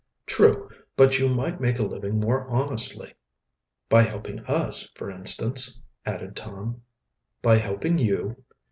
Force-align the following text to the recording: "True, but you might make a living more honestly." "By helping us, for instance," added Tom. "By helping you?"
"True, 0.25 0.67
but 0.97 1.19
you 1.19 1.29
might 1.29 1.61
make 1.61 1.77
a 1.77 1.85
living 1.85 2.19
more 2.19 2.47
honestly." 2.49 3.13
"By 3.87 4.01
helping 4.01 4.39
us, 4.47 4.89
for 4.95 5.11
instance," 5.11 5.79
added 6.07 6.35
Tom. 6.35 6.81
"By 7.43 7.57
helping 7.59 7.99
you?" 7.99 8.35